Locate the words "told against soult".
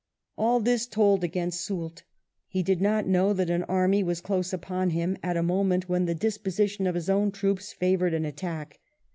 0.87-2.01